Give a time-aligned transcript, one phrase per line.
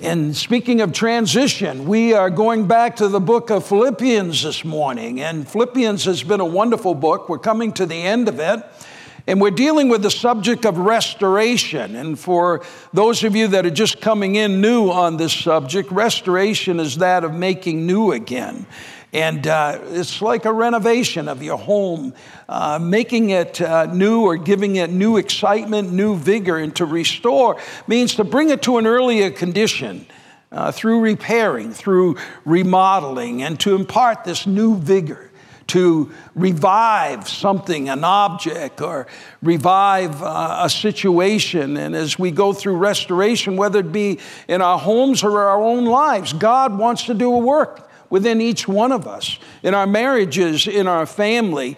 [0.00, 5.20] And speaking of transition, we are going back to the book of Philippians this morning.
[5.20, 7.28] And Philippians has been a wonderful book.
[7.28, 8.64] We're coming to the end of it.
[9.28, 11.94] And we're dealing with the subject of restoration.
[11.94, 16.80] And for those of you that are just coming in new on this subject, restoration
[16.80, 18.66] is that of making new again.
[19.14, 22.14] And uh, it's like a renovation of your home,
[22.48, 26.58] uh, making it uh, new or giving it new excitement, new vigor.
[26.58, 27.56] And to restore
[27.86, 30.06] means to bring it to an earlier condition.
[30.52, 35.32] Uh, through repairing, through remodeling, and to impart this new vigor
[35.66, 39.08] to revive something, an object, or
[39.42, 41.76] revive uh, a situation.
[41.76, 45.86] And as we go through restoration, whether it be in our homes or our own
[45.86, 50.66] lives, God wants to do a work within each one of us, in our marriages,
[50.66, 51.76] in our family.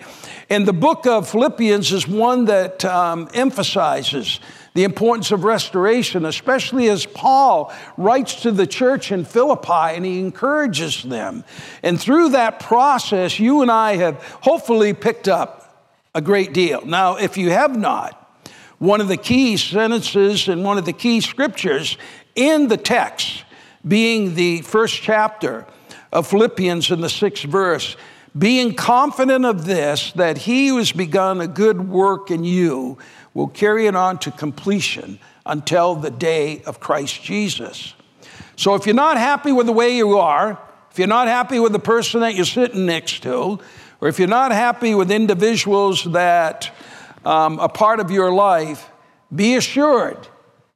[0.49, 4.41] And the book of Philippians is one that um, emphasizes
[4.75, 10.21] the importance of restoration, especially as Paul writes to the church in Philippi and he
[10.21, 11.45] encourages them.
[11.83, 15.67] And through that process, you and I have hopefully picked up
[16.15, 16.85] a great deal.
[16.85, 18.23] Now, if you have not,
[18.79, 21.97] one of the key sentences and one of the key scriptures
[22.35, 23.45] in the text,
[23.87, 25.67] being the first chapter
[26.17, 27.95] of Philippians in the sixth verse,
[28.37, 32.97] being confident of this, that he who has begun a good work in you
[33.35, 37.95] will carry it on to completion until the day of Christ Jesus.
[38.57, 40.59] So if you're not happy with the way you are,
[40.91, 43.59] if you're not happy with the person that you're sitting next to,
[44.01, 46.75] or if you're not happy with individuals that
[47.27, 48.91] um, are part of your life,
[49.35, 50.27] be assured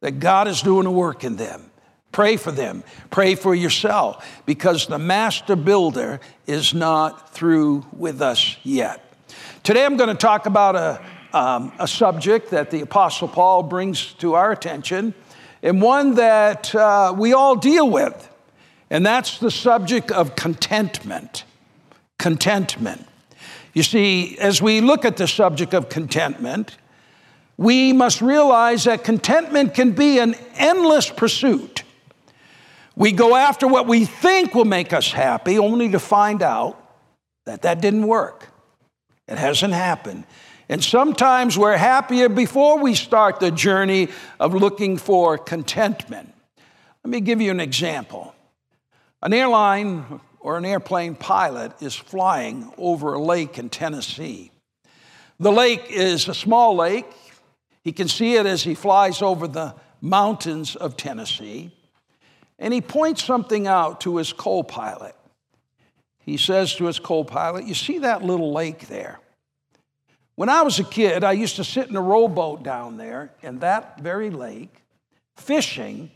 [0.00, 1.69] that God is doing a work in them.
[2.12, 2.83] Pray for them.
[3.11, 9.14] Pray for yourself because the master builder is not through with us yet.
[9.62, 11.00] Today I'm going to talk about a,
[11.33, 15.14] um, a subject that the Apostle Paul brings to our attention,
[15.62, 18.28] and one that uh, we all deal with,
[18.89, 21.45] and that's the subject of contentment.
[22.19, 23.06] Contentment.
[23.72, 26.77] You see, as we look at the subject of contentment,
[27.57, 31.84] we must realize that contentment can be an endless pursuit.
[33.00, 36.77] We go after what we think will make us happy, only to find out
[37.46, 38.48] that that didn't work.
[39.27, 40.24] It hasn't happened.
[40.68, 44.08] And sometimes we're happier before we start the journey
[44.39, 46.30] of looking for contentment.
[47.02, 48.34] Let me give you an example.
[49.22, 54.50] An airline or an airplane pilot is flying over a lake in Tennessee.
[55.39, 57.10] The lake is a small lake.
[57.83, 61.72] He can see it as he flies over the mountains of Tennessee.
[62.60, 65.16] And he points something out to his co pilot.
[66.20, 69.18] He says to his co pilot, You see that little lake there?
[70.36, 73.58] When I was a kid, I used to sit in a rowboat down there in
[73.58, 74.84] that very lake,
[75.36, 76.10] fishing,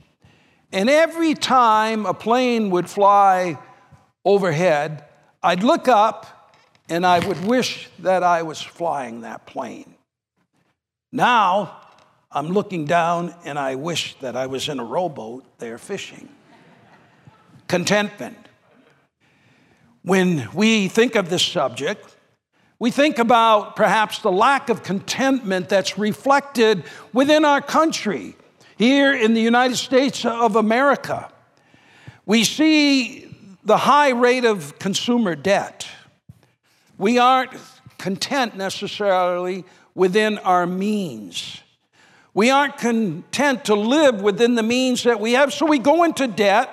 [0.72, 3.58] and every time a plane would fly
[4.24, 5.04] overhead,
[5.42, 6.54] I'd look up
[6.88, 9.94] and I would wish that I was flying that plane.
[11.12, 11.80] Now,
[12.34, 16.28] I'm looking down and I wish that I was in a rowboat there fishing.
[17.68, 18.36] Contentment.
[20.02, 22.16] When we think of this subject,
[22.80, 28.36] we think about perhaps the lack of contentment that's reflected within our country,
[28.76, 31.30] here in the United States of America.
[32.26, 33.34] We see
[33.64, 35.86] the high rate of consumer debt.
[36.98, 37.52] We aren't
[37.98, 41.60] content necessarily within our means.
[42.34, 46.26] We aren't content to live within the means that we have, so we go into
[46.26, 46.68] debt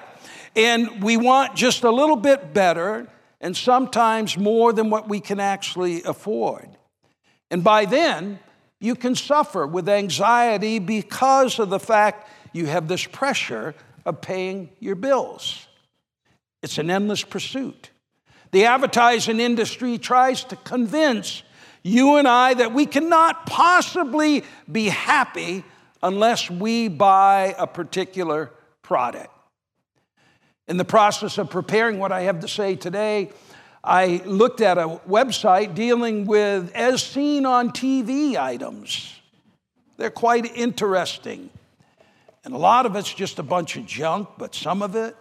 [0.55, 3.07] and we want just a little bit better
[3.39, 6.67] and sometimes more than what we can actually afford.
[7.51, 8.39] And by then,
[8.79, 14.69] you can suffer with anxiety because of the fact you have this pressure of paying
[14.79, 15.67] your bills.
[16.63, 17.91] It's an endless pursuit.
[18.51, 21.43] The advertising industry tries to convince
[21.83, 25.63] you and I that we cannot possibly be happy
[26.03, 29.29] unless we buy a particular product.
[30.67, 33.31] In the process of preparing what I have to say today,
[33.83, 39.19] I looked at a website dealing with as seen on TV items.
[39.97, 41.49] They're quite interesting.
[42.43, 45.15] And a lot of it's just a bunch of junk, but some of it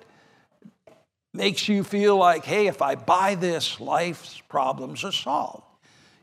[1.33, 5.65] makes you feel like, hey, if I buy this, life's problems are solved.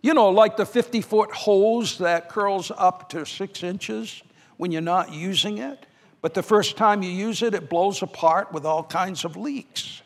[0.02, 4.22] You know, like the 50 foot hose that curls up to six inches
[4.58, 5.86] when you're not using it.
[6.22, 10.02] But the first time you use it, it blows apart with all kinds of leaks.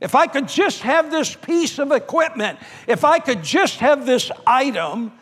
[0.00, 4.30] If I could just have this piece of equipment, if I could just have this
[4.46, 5.12] item,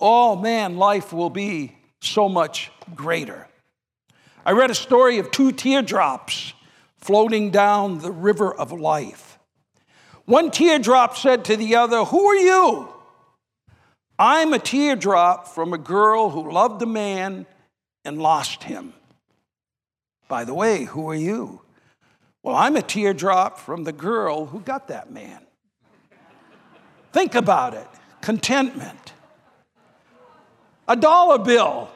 [0.00, 3.48] oh man, life will be so much greater.
[4.44, 6.52] I read a story of two teardrops
[6.96, 9.31] floating down the river of life.
[10.24, 12.88] One teardrop said to the other, Who are you?
[14.18, 17.46] I'm a teardrop from a girl who loved a man
[18.04, 18.92] and lost him.
[20.28, 21.60] By the way, who are you?
[22.42, 25.40] Well, I'm a teardrop from the girl who got that man.
[27.12, 27.86] Think about it
[28.20, 29.12] contentment.
[30.88, 31.90] A dollar bill.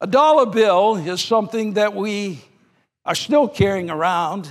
[0.00, 2.40] A dollar bill is something that we
[3.04, 4.48] are still carrying around.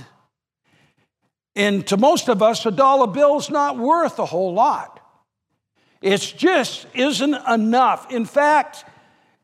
[1.54, 5.00] And to most of us, a dollar bill is not worth a whole lot.
[6.00, 8.10] It just isn't enough.
[8.10, 8.84] In fact,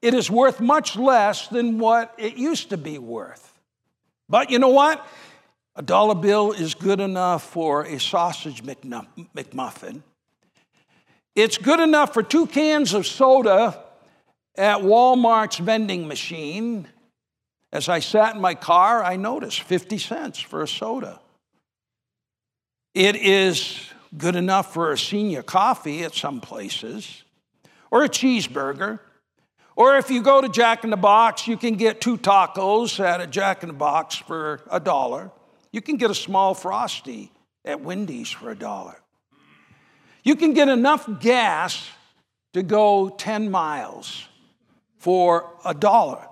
[0.00, 3.52] it is worth much less than what it used to be worth.
[4.28, 5.06] But you know what?
[5.76, 10.02] A dollar bill is good enough for a sausage McMuffin.
[11.36, 13.84] It's good enough for two cans of soda
[14.56, 16.88] at Walmart's vending machine.
[17.72, 21.20] As I sat in my car, I noticed 50 cents for a soda.
[22.94, 23.78] It is
[24.16, 27.24] good enough for a senior coffee at some places,
[27.90, 29.00] or a cheeseburger.
[29.76, 33.20] Or if you go to Jack in the Box, you can get two tacos at
[33.20, 35.30] a Jack in the Box for a dollar.
[35.70, 37.30] You can get a small frosty
[37.64, 38.96] at Wendy's for a dollar.
[40.24, 41.86] You can get enough gas
[42.54, 44.26] to go 10 miles
[44.96, 46.26] for a dollar.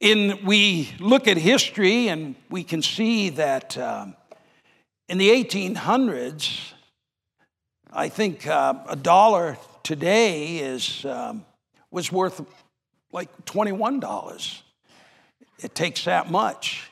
[0.00, 4.16] In, we look at history and we can see that um,
[5.12, 6.72] in the 1800s,
[7.92, 11.44] I think uh, a dollar today is, um,
[11.90, 12.40] was worth
[13.12, 14.62] like $21.
[15.62, 16.90] It takes that much.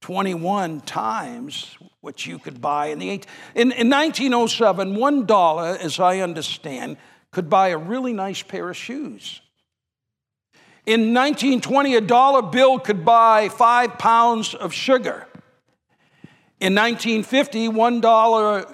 [0.00, 3.26] 21 times what you could buy in the eight.
[3.54, 6.96] In, in 1907, one dollar, as I understand,
[7.30, 9.42] could buy a really nice pair of shoes.
[10.86, 15.26] In 1920, a dollar bill could buy five pounds of sugar.
[16.60, 18.66] In 1950, one dollar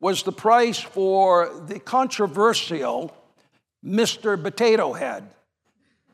[0.00, 3.14] was the price for the controversial
[3.84, 4.42] Mr.
[4.42, 5.28] Potato Head,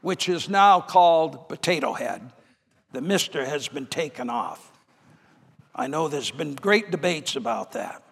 [0.00, 2.32] which is now called Potato Head.
[2.90, 3.46] The Mr.
[3.46, 4.72] has been taken off.
[5.72, 8.02] I know there's been great debates about that.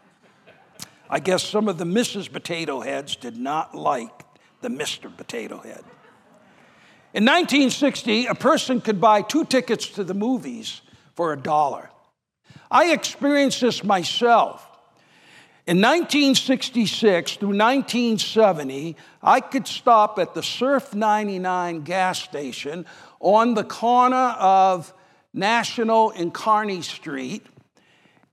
[1.11, 2.31] I guess some of the Mrs.
[2.33, 4.25] Potato Heads did not like
[4.61, 5.15] the Mr.
[5.15, 5.83] Potato Head.
[7.15, 10.83] In 1960, a person could buy two tickets to the movies
[11.17, 11.91] for a dollar.
[12.71, 14.65] I experienced this myself.
[15.67, 22.87] In 1966 through 1970, I could stop at the Surf 99 gas station
[23.21, 24.95] on the corner of
[25.35, 27.45] National and Kearny Street,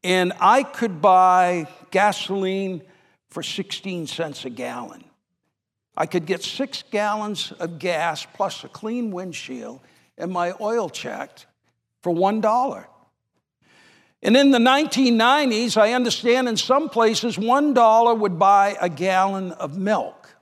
[0.03, 2.81] and I could buy gasoline
[3.27, 5.03] for 16 cents a gallon.
[5.97, 9.81] I could get six gallons of gas plus a clean windshield
[10.17, 11.47] and my oil checked
[12.01, 12.85] for $1.
[14.21, 19.77] And in the 1990s, I understand in some places, $1 would buy a gallon of
[19.77, 20.35] milk.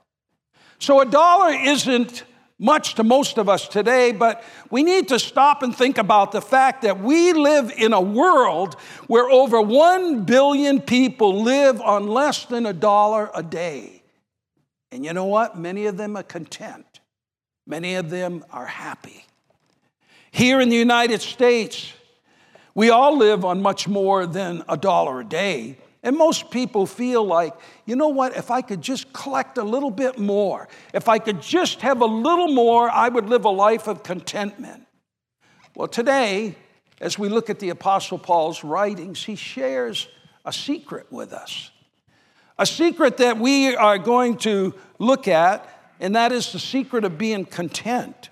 [0.78, 2.24] So a dollar isn't
[2.58, 6.40] much to most of us today, but we need to stop and think about the
[6.40, 8.74] fact that we live in a world
[9.06, 14.02] where over 1 billion people live on less than a dollar a day.
[14.92, 15.58] And you know what?
[15.58, 17.00] Many of them are content,
[17.66, 19.26] many of them are happy.
[20.30, 21.92] Here in the United States,
[22.74, 25.78] we all live on much more than a dollar a day.
[26.02, 27.54] And most people feel like,
[27.86, 31.40] you know what, if I could just collect a little bit more, if I could
[31.40, 34.86] just have a little more, I would live a life of contentment.
[35.74, 36.56] Well, today,
[37.00, 40.08] as we look at the Apostle Paul's writings, he shares
[40.44, 41.70] a secret with us.
[42.58, 45.68] A secret that we are going to look at,
[46.00, 48.28] and that is the secret of being content.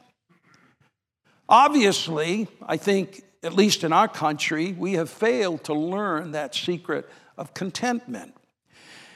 [1.48, 7.08] Obviously, I think, at least in our country, we have failed to learn that secret
[7.36, 8.34] of contentment.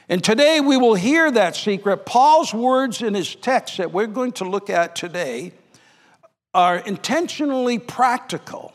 [0.09, 2.05] And today we will hear that secret.
[2.05, 5.53] Paul's words in his text that we're going to look at today
[6.53, 8.73] are intentionally practical,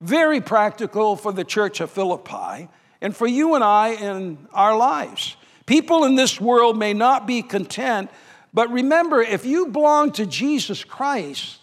[0.00, 2.68] very practical for the church of Philippi
[3.00, 5.36] and for you and I in our lives.
[5.66, 8.10] People in this world may not be content,
[8.54, 11.58] but remember, if you belong to Jesus Christ,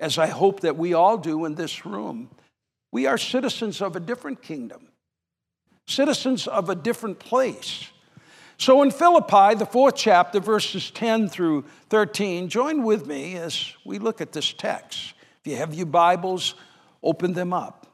[0.00, 2.30] as I hope that we all do in this room,
[2.92, 4.88] we are citizens of a different kingdom
[5.88, 7.88] citizens of a different place.
[8.58, 13.98] So in Philippi, the fourth chapter, verses 10 through 13, join with me as we
[13.98, 15.14] look at this text.
[15.40, 16.54] If you have your Bibles,
[17.02, 17.86] open them up.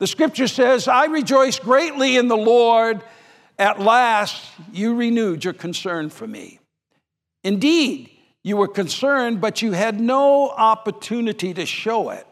[0.00, 3.02] The scripture says, I rejoice greatly in the Lord.
[3.58, 6.58] At last, you renewed your concern for me.
[7.44, 8.10] Indeed,
[8.44, 12.26] You were concerned, but you had no opportunity to show it.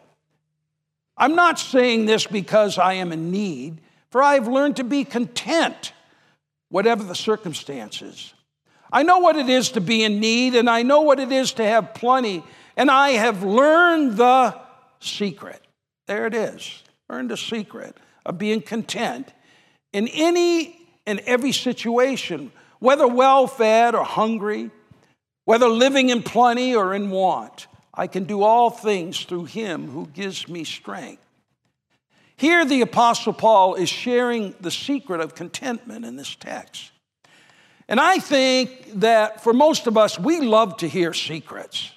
[1.17, 5.05] I'm not saying this because I am in need, for I have learned to be
[5.05, 5.93] content,
[6.69, 8.35] whatever the circumstances.
[8.93, 11.53] I know what it is to be in need, and I know what it is
[11.55, 12.45] to have plenty,
[12.77, 14.59] and I have learned the
[15.01, 15.63] secret.
[16.07, 16.83] There it is.
[17.09, 19.33] Learned the secret of being content
[19.95, 24.71] in any and every situation, whether well fed or hungry,
[25.45, 27.67] whether living in plenty or in want.
[27.95, 31.25] I can do all things through him who gives me strength.
[32.37, 36.91] Here, the Apostle Paul is sharing the secret of contentment in this text.
[37.89, 41.93] And I think that for most of us, we love to hear secrets.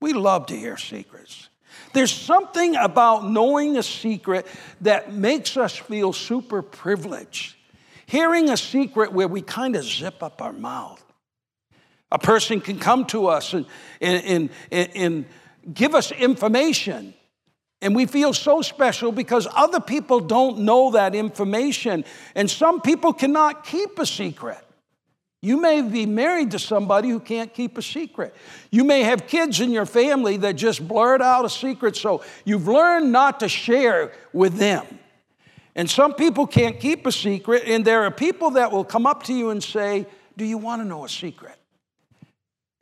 [0.00, 1.48] We love to hear secrets.
[1.92, 4.46] There's something about knowing a secret
[4.80, 7.54] that makes us feel super privileged.
[8.06, 11.03] Hearing a secret where we kind of zip up our mouth.
[12.14, 13.66] A person can come to us and,
[14.00, 15.24] and, and, and
[15.74, 17.12] give us information.
[17.82, 22.04] And we feel so special because other people don't know that information.
[22.36, 24.64] And some people cannot keep a secret.
[25.42, 28.32] You may be married to somebody who can't keep a secret.
[28.70, 32.68] You may have kids in your family that just blurt out a secret, so you've
[32.68, 34.86] learned not to share with them.
[35.74, 39.24] And some people can't keep a secret, and there are people that will come up
[39.24, 40.06] to you and say,
[40.36, 41.58] Do you want to know a secret?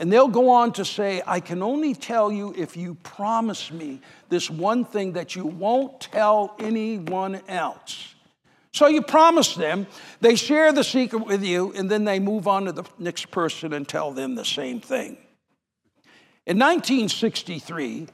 [0.03, 4.01] And they'll go on to say, I can only tell you if you promise me
[4.31, 8.17] this one thing that you won't tell anyone else.
[8.73, 9.87] So you promise them,
[10.21, 13.73] they share the secret with you, and then they move on to the next person
[13.73, 15.19] and tell them the same thing.
[16.49, 18.09] In 1963,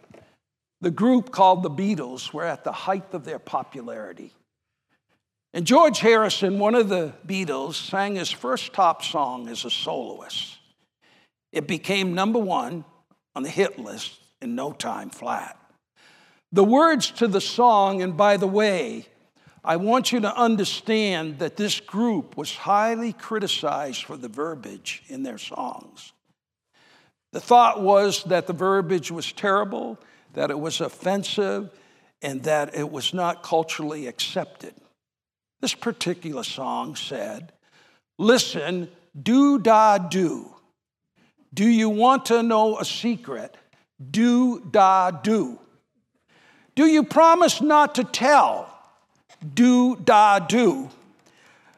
[0.82, 4.34] the group called the Beatles were at the height of their popularity.
[5.54, 10.57] And George Harrison, one of the Beatles, sang his first top song as a soloist.
[11.52, 12.84] It became number one
[13.34, 15.58] on the hit list in no time flat.
[16.52, 19.06] The words to the song, and by the way,
[19.64, 25.24] I want you to understand that this group was highly criticized for the verbiage in
[25.24, 26.12] their songs.
[27.32, 29.98] The thought was that the verbiage was terrible,
[30.32, 31.70] that it was offensive,
[32.22, 34.74] and that it was not culturally accepted.
[35.60, 37.52] This particular song said,
[38.18, 38.88] Listen,
[39.20, 40.54] do da do.
[41.52, 43.56] Do you want to know a secret?
[44.10, 45.58] Do da do.
[46.74, 48.74] Do you promise not to tell?
[49.54, 50.88] do da do.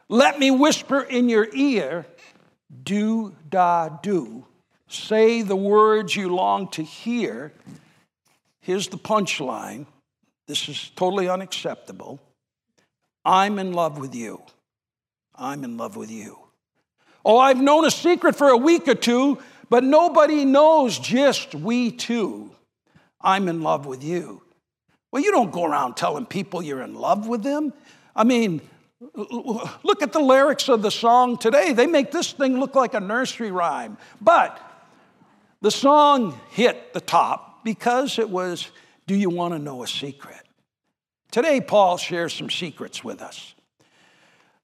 [0.09, 2.05] Let me whisper in your ear,
[2.83, 4.45] do da do.
[4.87, 7.53] Say the words you long to hear.
[8.59, 9.85] Here's the punchline.
[10.47, 12.19] This is totally unacceptable.
[13.23, 14.41] I'm in love with you.
[15.33, 16.37] I'm in love with you.
[17.23, 19.37] Oh, I've known a secret for a week or two,
[19.71, 22.51] but nobody knows just we two.
[23.21, 24.43] I'm in love with you.
[25.11, 27.71] Well, you don't go around telling people you're in love with them.
[28.13, 28.59] I mean,
[29.15, 31.71] look at the lyrics of the song today.
[31.71, 33.97] They make this thing look like a nursery rhyme.
[34.19, 34.59] But
[35.61, 38.69] the song hit the top because it was,
[39.07, 40.41] Do you want to know a secret?
[41.31, 43.55] Today, Paul shares some secrets with us.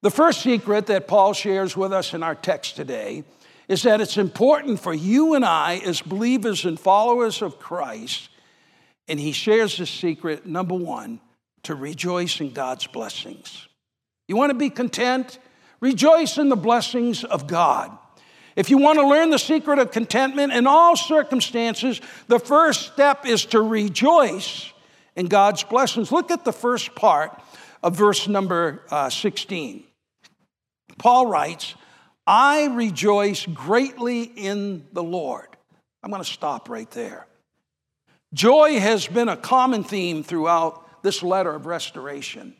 [0.01, 3.23] The first secret that Paul shares with us in our text today
[3.67, 8.29] is that it's important for you and I, as believers and followers of Christ,
[9.07, 11.19] and he shares the secret, number one,
[11.63, 13.67] to rejoice in God's blessings.
[14.27, 15.39] You want to be content?
[15.79, 17.97] Rejoice in the blessings of God.
[18.55, 23.25] If you want to learn the secret of contentment in all circumstances, the first step
[23.25, 24.71] is to rejoice
[25.15, 26.11] in God's blessings.
[26.11, 27.39] Look at the first part
[27.83, 29.83] of verse number uh, 16.
[30.97, 31.75] Paul writes,
[32.27, 35.47] I rejoice greatly in the Lord.
[36.03, 37.25] I'm going to stop right there.
[38.33, 42.53] Joy has been a common theme throughout this letter of restoration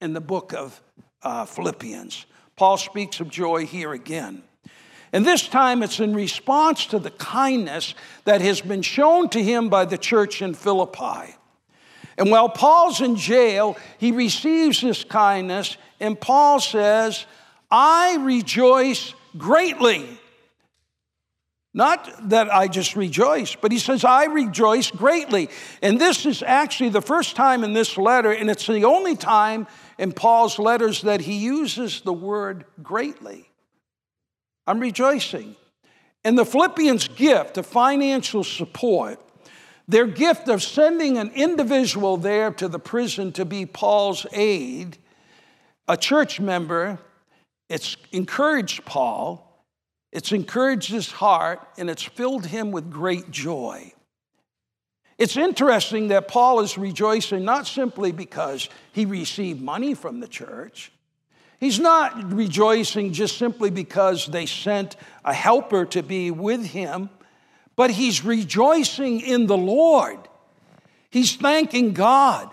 [0.00, 0.80] in the book of
[1.22, 2.24] uh, Philippians.
[2.56, 4.42] Paul speaks of joy here again.
[5.12, 9.68] And this time it's in response to the kindness that has been shown to him
[9.68, 11.34] by the church in Philippi.
[12.16, 17.26] And while Paul's in jail, he receives this kindness, and Paul says,
[17.70, 20.20] I rejoice greatly
[21.72, 25.50] not that I just rejoice, but he says, I rejoice greatly.
[25.82, 29.68] And this is actually the first time in this letter, and it's the only time
[29.96, 33.48] in Paul's letters that he uses the word greatly.
[34.66, 35.54] I'm rejoicing.
[36.24, 39.20] And the Philippians' gift of financial support,
[39.86, 44.98] their gift of sending an individual there to the prison to be Paul's aide,
[45.86, 46.98] a church member,
[47.70, 49.46] it's encouraged Paul
[50.12, 53.92] It's encouraged his heart and it's filled him with great joy.
[55.18, 60.90] It's interesting that Paul is rejoicing not simply because he received money from the church.
[61.60, 67.10] He's not rejoicing just simply because they sent a helper to be with him,
[67.76, 70.18] but he's rejoicing in the Lord.
[71.10, 72.50] He's thanking God.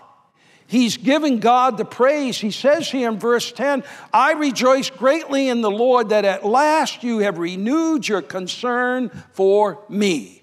[0.68, 2.38] He's giving God the praise.
[2.38, 3.82] He says here in verse 10
[4.12, 9.82] I rejoice greatly in the Lord that at last you have renewed your concern for
[9.88, 10.42] me.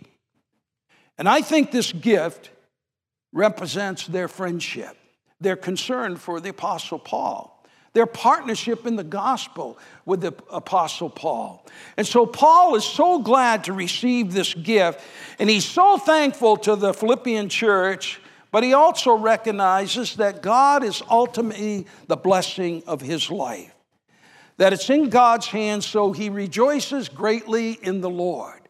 [1.20, 2.50] And I think this gift
[3.32, 4.98] represents their friendship,
[5.40, 7.56] their concern for the Apostle Paul
[7.94, 11.66] their partnership in the gospel with the Apostle Paul.
[11.96, 15.00] And so Paul is so glad to receive this gift,
[15.40, 18.20] and he's so thankful to the Philippian church
[18.56, 23.76] but he also recognizes that God is ultimately the blessing of his life,
[24.56, 28.62] that it's in God's hands, so he rejoices greatly in the Lord.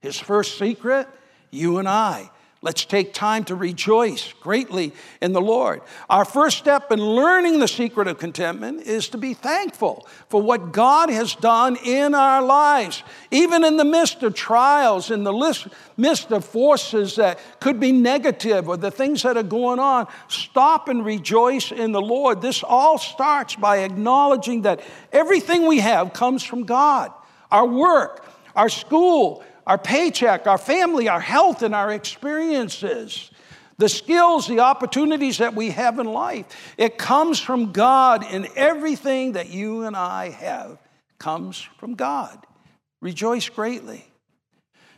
[0.00, 1.08] His first secret,
[1.50, 2.30] you and I.
[2.64, 5.82] Let's take time to rejoice greatly in the Lord.
[6.08, 10.70] Our first step in learning the secret of contentment is to be thankful for what
[10.70, 13.02] God has done in our lives.
[13.32, 18.68] Even in the midst of trials, in the midst of forces that could be negative
[18.68, 22.40] or the things that are going on, stop and rejoice in the Lord.
[22.40, 27.12] This all starts by acknowledging that everything we have comes from God
[27.50, 28.24] our work,
[28.56, 33.30] our school, our paycheck, our family, our health, and our experiences,
[33.78, 36.74] the skills, the opportunities that we have in life.
[36.76, 40.78] It comes from God, and everything that you and I have
[41.18, 42.46] comes from God.
[43.00, 44.04] Rejoice greatly.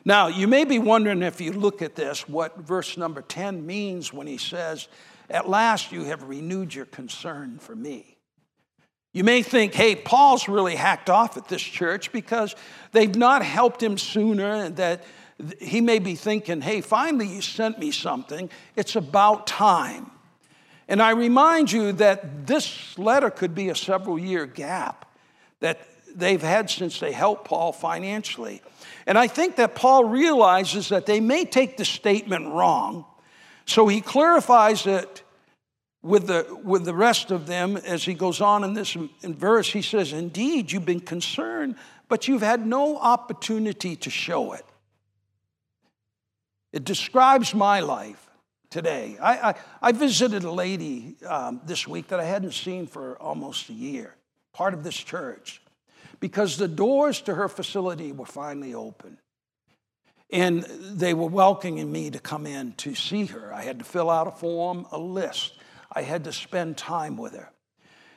[0.04, 4.12] Now, you may be wondering if you look at this, what verse number 10 means
[4.12, 4.88] when he says,
[5.30, 8.13] At last you have renewed your concern for me.
[9.14, 12.54] You may think, hey, Paul's really hacked off at this church because
[12.90, 15.04] they've not helped him sooner, and that
[15.60, 18.50] he may be thinking, hey, finally you sent me something.
[18.76, 20.10] It's about time.
[20.88, 25.10] And I remind you that this letter could be a several year gap
[25.60, 25.80] that
[26.14, 28.62] they've had since they helped Paul financially.
[29.06, 33.04] And I think that Paul realizes that they may take the statement wrong.
[33.66, 35.22] So he clarifies it
[36.04, 39.72] with the, with the rest of them as he goes on in this in verse.
[39.72, 41.76] He says, Indeed, you've been concerned,
[42.08, 44.66] but you've had no opportunity to show it.
[46.72, 48.28] It describes my life
[48.68, 49.16] today.
[49.20, 53.70] I, I, I visited a lady um, this week that I hadn't seen for almost
[53.70, 54.14] a year,
[54.52, 55.62] part of this church,
[56.20, 59.16] because the doors to her facility were finally open.
[60.30, 63.54] And they were welcoming me to come in to see her.
[63.54, 65.54] I had to fill out a form, a list.
[65.94, 67.50] I had to spend time with her.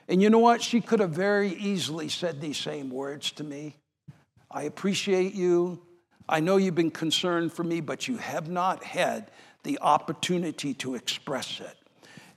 [0.07, 0.61] And you know what?
[0.61, 3.75] She could have very easily said these same words to me
[4.49, 5.81] I appreciate you.
[6.29, 9.29] I know you've been concerned for me, but you have not had
[9.63, 11.75] the opportunity to express it.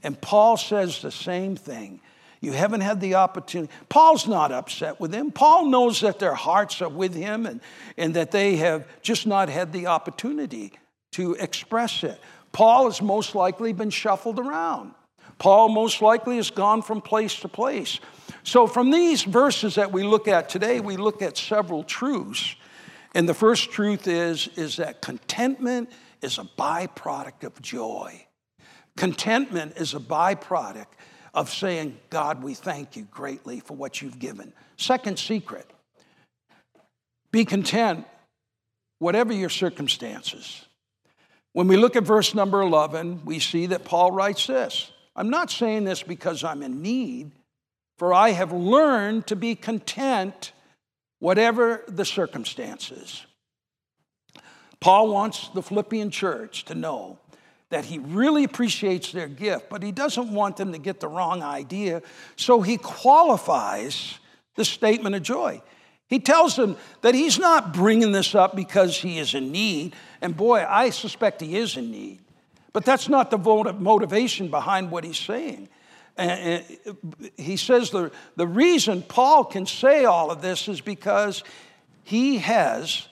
[0.03, 2.01] And Paul says the same thing.
[2.41, 3.73] You haven't had the opportunity.
[3.89, 5.31] Paul's not upset with him.
[5.31, 7.61] Paul knows that their hearts are with him and,
[7.97, 10.73] and that they have just not had the opportunity
[11.13, 12.19] to express it.
[12.53, 14.95] Paul has most likely been shuffled around.
[15.41, 17.99] Paul most likely has gone from place to place.
[18.45, 22.55] So, from these verses that we look at today, we look at several truths.
[23.15, 28.27] And the first truth is, is that contentment is a byproduct of joy.
[28.97, 30.93] Contentment is a byproduct
[31.33, 34.53] of saying, God, we thank you greatly for what you've given.
[34.77, 35.69] Second secret
[37.33, 38.05] be content,
[38.99, 40.67] whatever your circumstances.
[41.53, 45.51] When we look at verse number 11, we see that Paul writes this I'm not
[45.51, 47.33] saying this because I'm in need,
[47.99, 50.53] for I have learned to be content,
[51.19, 53.27] whatever the circumstances.
[54.81, 57.19] Paul wants the Philippian church to know
[57.69, 61.43] that he really appreciates their gift, but he doesn't want them to get the wrong
[61.43, 62.03] idea,
[62.37, 64.19] so he qualifies
[64.57, 65.63] the statement of joy.
[66.09, 70.37] He tells them that he's not bringing this up because he is in need, and
[70.37, 72.21] boy, I suspect he is in need.
[72.73, 75.69] But that's not the motivation behind what he's saying.
[76.17, 76.65] And
[77.37, 81.43] he says the, the reason Paul can say all of this is because
[82.05, 83.09] he has,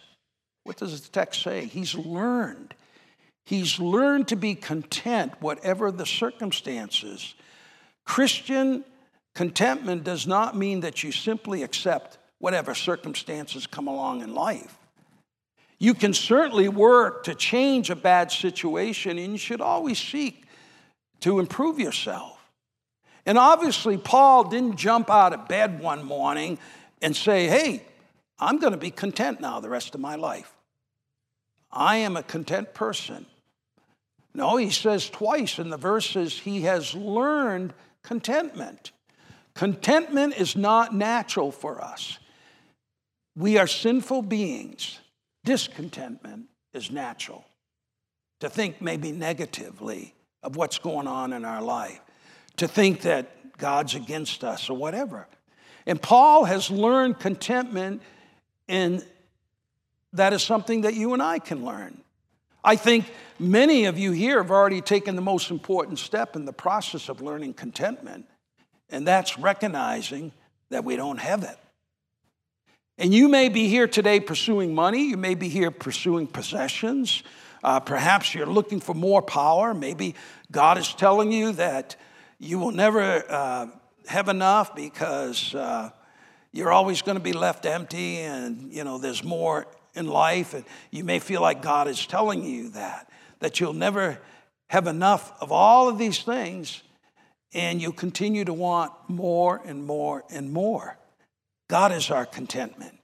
[0.65, 1.67] what does the text say?
[1.67, 2.75] He's learned.
[3.45, 7.35] He's learned to be content, whatever the circumstances.
[8.05, 8.85] Christian
[9.35, 14.78] contentment does not mean that you simply accept whatever circumstances come along in life.
[15.79, 20.45] You can certainly work to change a bad situation, and you should always seek
[21.21, 22.39] to improve yourself.
[23.25, 26.59] And obviously, Paul didn't jump out of bed one morning
[27.01, 27.83] and say, Hey,
[28.39, 30.53] I'm going to be content now the rest of my life.
[31.71, 33.27] I am a content person.
[34.35, 38.93] No, he says twice in the verses, he has learned contentment.
[39.55, 42.19] Contentment is not natural for us.
[43.37, 45.01] We are sinful beings.
[45.49, 47.43] Discontentment is natural.
[48.41, 52.03] To think maybe negatively of what's going on in our life,
[52.59, 55.27] to think that God's against us or whatever.
[55.87, 58.03] And Paul has learned contentment,
[58.69, 59.03] and
[60.13, 62.03] that is something that you and I can learn.
[62.63, 66.53] I think many of you here have already taken the most important step in the
[66.53, 68.27] process of learning contentment,
[68.91, 70.31] and that's recognizing
[70.69, 71.57] that we don't have it.
[72.99, 77.23] And you may be here today pursuing money, you may be here pursuing possessions.
[77.63, 79.73] Uh, perhaps you're looking for more power.
[79.73, 80.15] Maybe
[80.51, 81.97] God is telling you that
[82.39, 83.67] you will never uh,
[84.09, 85.91] have enough because uh,
[86.53, 90.65] you're always going to be left empty and you know there's more in life and
[90.91, 93.09] you may feel like god is telling you that
[93.41, 94.19] that you'll never
[94.69, 96.83] have enough of all of these things
[97.55, 100.98] and you'll continue to want more and more and more
[101.69, 102.99] god is our contentment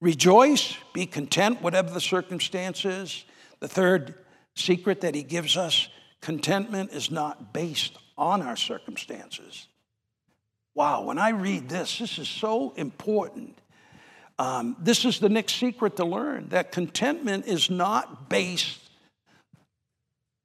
[0.00, 3.24] rejoice be content whatever the circumstances
[3.60, 4.14] the third
[4.54, 5.88] secret that he gives us
[6.20, 9.68] contentment is not based on our circumstances.
[10.74, 13.58] Wow, when I read this, this is so important.
[14.38, 18.80] Um, this is the next secret to learn that contentment is not based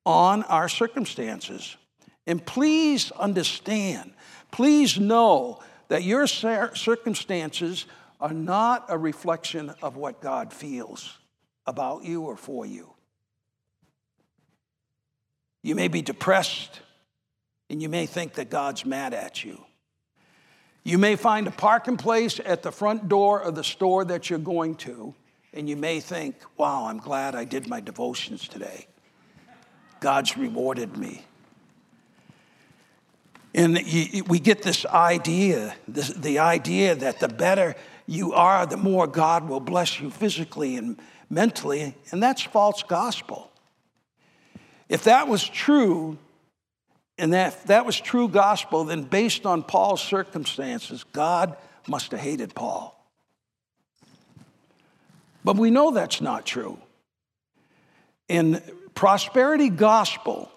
[0.05, 1.75] on our circumstances.
[2.27, 4.13] And please understand,
[4.51, 7.85] please know that your circumstances
[8.21, 11.17] are not a reflection of what God feels
[11.67, 12.93] about you or for you.
[15.63, 16.79] You may be depressed
[17.69, 19.59] and you may think that God's mad at you.
[20.85, 24.39] You may find a parking place at the front door of the store that you're
[24.39, 25.13] going to,
[25.53, 28.87] and you may think, wow, I'm glad I did my devotions today.
[29.99, 31.25] God's rewarded me.
[33.53, 33.73] And
[34.27, 37.75] we get this idea, this, the idea that the better
[38.07, 40.97] you are, the more God will bless you physically and
[41.29, 43.51] mentally, and that's false gospel.
[44.89, 46.17] If that was true,
[47.17, 51.55] and that that was true gospel, then based on Paul's circumstances, God
[51.87, 52.97] must have hated Paul.
[55.43, 56.77] But we know that's not true.
[58.27, 58.61] In
[58.93, 60.51] prosperity gospel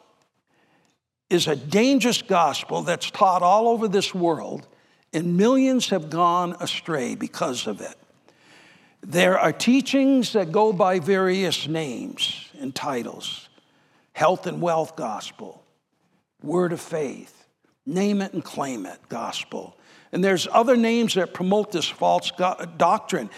[1.30, 4.66] is a dangerous gospel that's taught all over this world,
[5.12, 7.96] and millions have gone astray because of it.
[9.02, 13.48] There are teachings that go by various names and titles
[14.12, 15.64] health and wealth gospel,
[16.40, 17.46] word of faith,
[17.84, 19.76] name it and claim it gospel.
[20.12, 22.30] And there's other names that promote this false
[22.76, 23.28] doctrine.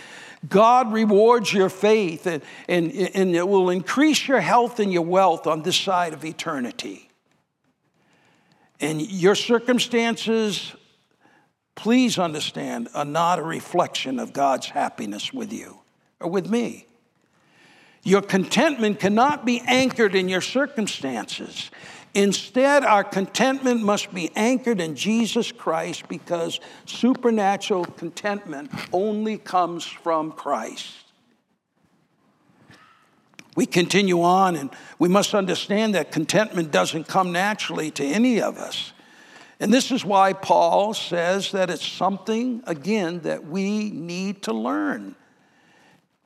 [0.47, 5.47] God rewards your faith and, and, and it will increase your health and your wealth
[5.47, 7.09] on this side of eternity.
[8.81, 10.75] And your circumstances,
[11.75, 15.79] please understand, are not a reflection of God's happiness with you
[16.21, 16.87] or with me.
[18.03, 21.71] Your contentment cannot be anchored in your circumstances.
[22.15, 30.33] Instead, our contentment must be anchored in Jesus Christ because supernatural contentment only comes from
[30.33, 31.06] Christ.
[33.57, 38.59] We continue on, and we must understand that contentment doesn't come naturally to any of
[38.59, 38.93] us.
[39.59, 45.17] And this is why Paul says that it's something, again, that we need to learn.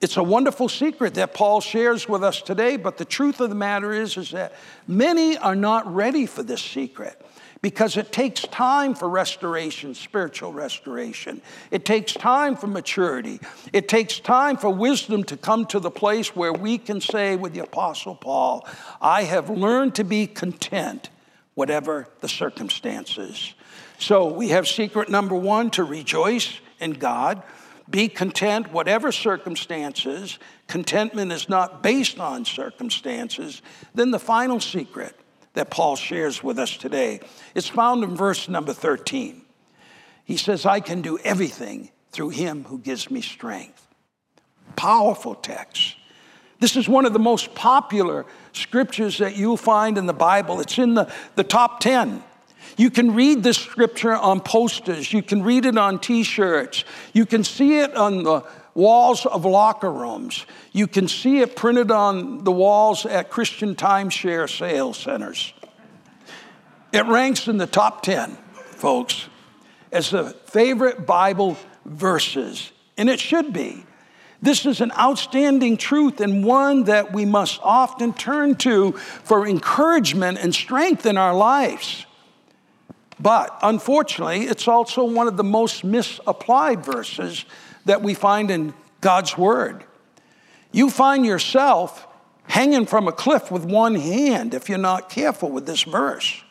[0.01, 3.55] It's a wonderful secret that Paul shares with us today, but the truth of the
[3.55, 4.55] matter is, is that
[4.89, 7.25] many are not ready for this secret
[7.63, 11.43] because it takes time for restoration, spiritual restoration.
[11.71, 13.41] It takes time for maturity.
[13.73, 17.53] It takes time for wisdom to come to the place where we can say with
[17.53, 18.67] the Apostle Paul,
[19.01, 21.11] I have learned to be content,
[21.55, 23.55] whatever the circumstances.
[23.99, 27.43] So we have secret number one to rejoice in God.
[27.91, 30.39] Be content, whatever circumstances.
[30.67, 33.61] Contentment is not based on circumstances.
[33.95, 35.15] Then the final secret
[35.55, 37.21] that Paul shares with us today
[37.55, 39.43] It's found in verse number 13.
[40.25, 43.87] He says, I can do everything through him who gives me strength.
[44.77, 45.97] Powerful text.
[46.61, 50.61] This is one of the most popular scriptures that you'll find in the Bible.
[50.61, 52.23] It's in the, the top 10
[52.77, 57.27] you can read this scripture on posters, you can read it on t shirts, you
[57.27, 58.43] can see it on the
[58.75, 64.49] walls of locker rooms, you can see it printed on the walls at Christian timeshare
[64.49, 65.53] sales centers.
[66.93, 69.29] It ranks in the top 10, folks,
[69.93, 73.85] as the favorite Bible verses, and it should be.
[74.43, 80.39] This is an outstanding truth and one that we must often turn to for encouragement
[80.39, 82.07] and strength in our lives.
[83.21, 87.45] But unfortunately, it's also one of the most misapplied verses
[87.85, 89.85] that we find in God's Word.
[90.73, 92.07] You find yourself
[92.45, 96.43] hanging from a cliff with one hand if you're not careful with this verse.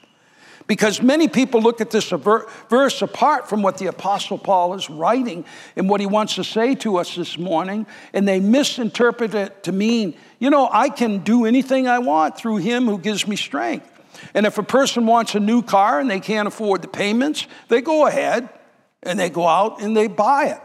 [0.68, 5.44] Because many people look at this verse apart from what the Apostle Paul is writing
[5.76, 9.72] and what he wants to say to us this morning, and they misinterpret it to
[9.72, 13.90] mean, you know, I can do anything I want through him who gives me strength.
[14.36, 17.82] And if a person wants a new car and they can't afford the payments, they
[17.82, 18.48] go ahead
[19.02, 20.62] and they go out and they buy it.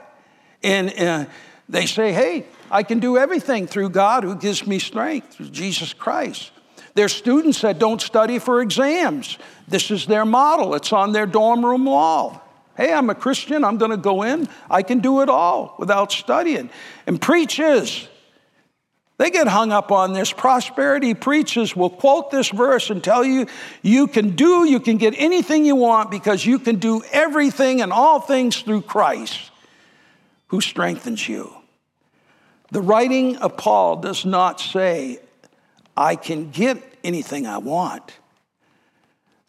[0.65, 1.27] And uh,
[1.69, 5.93] they say, hey, I can do everything through God who gives me strength, through Jesus
[5.93, 6.53] Christ.
[6.95, 9.39] There's students that don't study for exams.
[9.69, 12.41] This is their model, it's on their dorm room wall.
[12.77, 16.11] Hey, I'm a Christian, I'm going to go in, I can do it all without
[16.11, 16.71] studying.
[17.07, 18.09] And preachers,
[19.19, 20.33] they get hung up on this.
[20.33, 23.47] Prosperity preachers will quote this verse and tell you
[23.83, 27.93] you can do, you can get anything you want because you can do everything and
[27.93, 29.51] all things through Christ
[30.49, 31.53] who strengthens you.
[32.71, 35.19] The writing of Paul does not say,
[35.97, 38.19] I can get anything I want.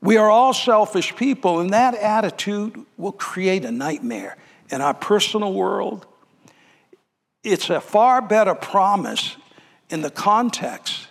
[0.01, 4.37] We are all selfish people, and that attitude will create a nightmare
[4.69, 6.05] in our personal world.
[7.43, 9.35] It's a far better promise
[9.89, 11.07] in the context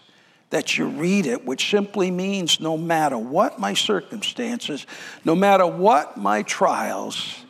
[0.51, 4.87] that you read it, which simply means no matter what my circumstances,
[5.25, 7.44] no matter what my trials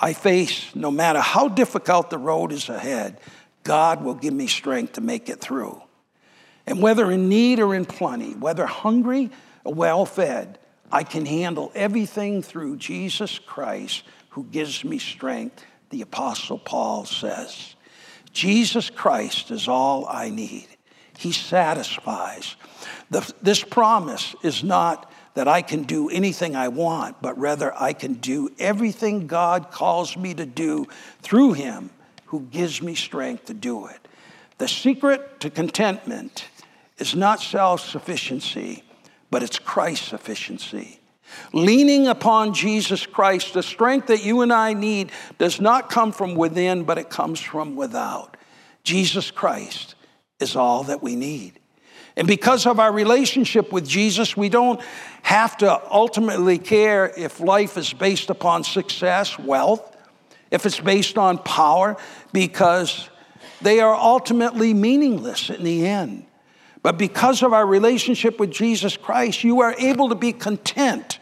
[0.00, 3.20] I face, no matter how difficult the road is ahead,
[3.64, 5.82] God will give me strength to make it through.
[6.66, 9.30] And whether in need or in plenty, whether hungry
[9.64, 10.58] or well fed,
[10.92, 17.74] I can handle everything through Jesus Christ who gives me strength, the Apostle Paul says.
[18.32, 20.68] Jesus Christ is all I need.
[21.18, 22.54] He satisfies.
[23.10, 25.07] The, this promise is not
[25.38, 30.16] that I can do anything I want, but rather I can do everything God calls
[30.16, 30.88] me to do
[31.22, 31.90] through Him
[32.24, 34.08] who gives me strength to do it.
[34.58, 36.48] The secret to contentment
[36.98, 38.82] is not self sufficiency,
[39.30, 40.98] but it's Christ sufficiency.
[41.52, 46.34] Leaning upon Jesus Christ, the strength that you and I need does not come from
[46.34, 48.36] within, but it comes from without.
[48.82, 49.94] Jesus Christ
[50.40, 51.57] is all that we need.
[52.18, 54.80] And because of our relationship with Jesus, we don't
[55.22, 59.96] have to ultimately care if life is based upon success, wealth,
[60.50, 61.96] if it's based on power,
[62.32, 63.08] because
[63.62, 66.26] they are ultimately meaningless in the end.
[66.82, 71.20] But because of our relationship with Jesus Christ, you are able to be content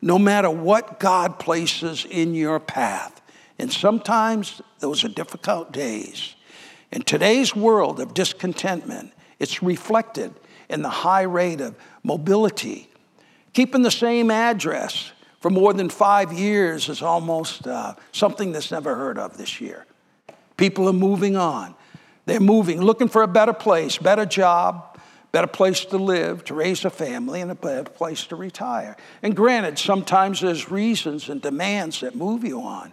[0.00, 3.20] no matter what God places in your path.
[3.58, 6.36] And sometimes those are difficult days.
[6.92, 10.32] In today's world of discontentment, it's reflected
[10.68, 11.74] in the high rate of
[12.04, 12.88] mobility.
[13.52, 18.94] Keeping the same address for more than five years is almost uh, something that's never
[18.94, 19.86] heard of this year.
[20.56, 21.74] People are moving on.
[22.26, 25.00] They're moving, looking for a better place, better job,
[25.32, 28.96] better place to live, to raise a family, and a better place to retire.
[29.22, 32.92] And granted, sometimes there's reasons and demands that move you on.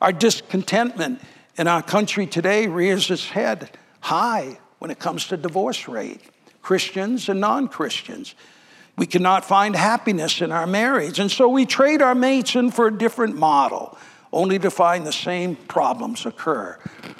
[0.00, 1.22] Our discontentment
[1.56, 3.70] in our country today rears its head
[4.00, 6.20] high when it comes to divorce rate,
[6.62, 8.34] Christians and non Christians.
[8.96, 12.88] We cannot find happiness in our marriage, and so we trade our mates in for
[12.88, 13.96] a different model
[14.32, 16.78] only to find the same problems occur.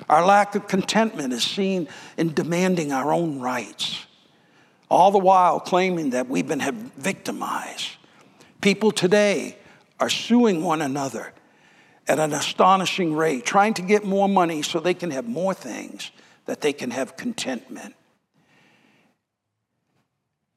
[0.08, 4.06] Our lack of contentment is seen in demanding our own rights,
[4.90, 7.90] all the while claiming that we've been victimized.
[8.60, 9.56] People today
[10.00, 11.32] are suing one another
[12.06, 16.10] at an astonishing rate, trying to get more money so they can have more things,
[16.48, 17.94] that they can have contentment.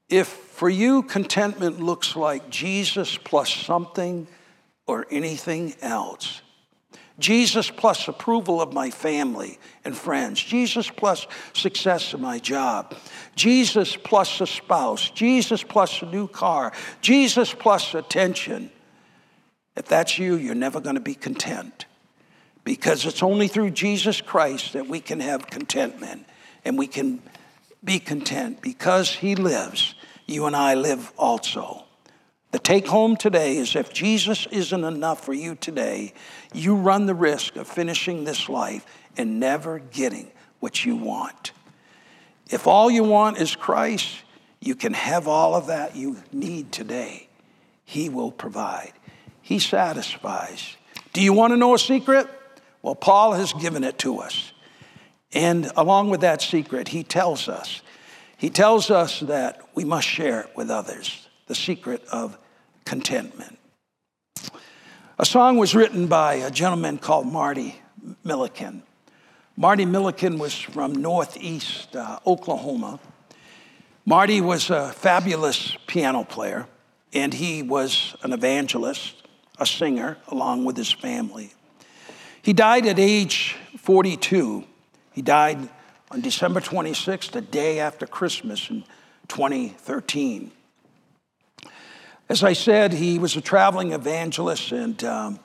[0.08, 4.26] If for you contentment looks like Jesus plus something
[4.86, 6.40] or anything else,
[7.18, 10.42] Jesus plus approval of my family and friends.
[10.42, 12.94] Jesus plus success in my job.
[13.36, 15.10] Jesus plus a spouse.
[15.10, 16.72] Jesus plus a new car.
[17.02, 18.70] Jesus plus attention.
[19.76, 21.84] If that's you, you're never going to be content
[22.64, 26.26] because it's only through Jesus Christ that we can have contentment
[26.64, 27.22] and we can
[27.82, 29.94] be content because He lives.
[30.26, 31.84] You and I live also.
[32.52, 36.12] The take home today is if Jesus isn't enough for you today,
[36.52, 38.84] you run the risk of finishing this life
[39.16, 41.52] and never getting what you want.
[42.50, 44.18] If all you want is Christ,
[44.60, 47.28] you can have all of that you need today.
[47.84, 48.92] He will provide,
[49.40, 50.76] He satisfies.
[51.12, 52.28] Do you want to know a secret?
[52.82, 54.52] Well, Paul has given it to us.
[55.32, 57.80] And along with that secret, he tells us,
[58.36, 62.36] he tells us that we must share it with others, the secret of
[62.84, 63.58] contentment.
[65.18, 67.80] A song was written by a gentleman called Marty
[68.24, 68.82] Milliken.
[69.56, 72.98] Marty Milliken was from northeast uh, Oklahoma.
[74.04, 76.66] Marty was a fabulous piano player,
[77.12, 79.28] and he was an evangelist,
[79.60, 81.52] a singer, along with his family.
[82.42, 84.64] He died at age 42.
[85.12, 85.68] He died
[86.10, 88.82] on December 26th, the day after Christmas in
[89.28, 90.50] 2013.
[92.28, 95.40] As I said, he was a traveling evangelist, and um,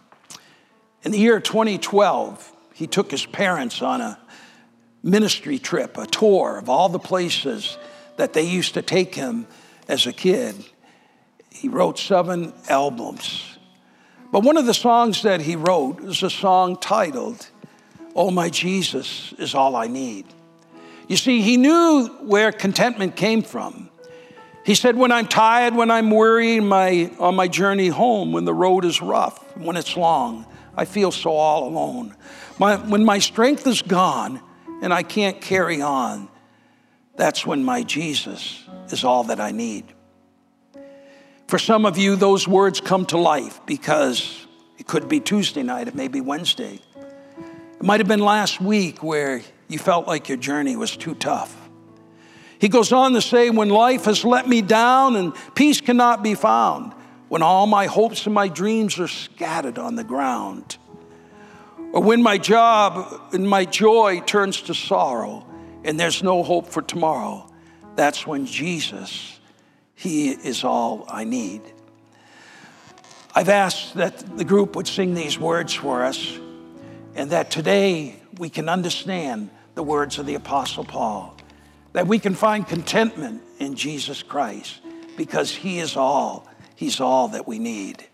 [1.03, 4.17] in the year 2012, he took his parents on a
[5.03, 7.77] ministry trip, a tour of all the places
[8.15, 9.45] that they used to take him
[9.88, 10.55] as a kid.
[11.51, 13.57] He wrote seven albums
[14.31, 17.49] but one of the songs that he wrote is a song titled,
[18.15, 20.25] Oh, My Jesus is All I Need.
[21.07, 23.89] You see, he knew where contentment came from.
[24.65, 28.53] He said, When I'm tired, when I'm weary my, on my journey home, when the
[28.53, 32.15] road is rough, when it's long, I feel so all alone.
[32.59, 34.41] My, when my strength is gone
[34.81, 36.27] and I can't carry on,
[37.15, 39.85] that's when my Jesus is all that I need.
[41.47, 44.45] For some of you, those words come to life because
[44.77, 46.81] it could be Tuesday night, it may be Wednesday.
[46.97, 51.55] It might have been last week where you felt like your journey was too tough.
[52.60, 56.36] He goes on to say, When life has let me down and peace cannot be
[56.36, 56.91] found,
[57.29, 60.77] when all my hopes and my dreams are scattered on the ground,
[61.93, 65.45] or when my job and my joy turns to sorrow
[65.86, 67.49] and there's no hope for tomorrow,
[67.95, 69.37] that's when Jesus
[69.97, 71.62] he is all I need.
[73.33, 76.38] I've asked that the group would sing these words for us
[77.15, 81.36] and that today we can understand the words of the Apostle Paul,
[81.93, 84.79] that we can find contentment in Jesus Christ
[85.17, 88.05] because He is all, He's all that we need.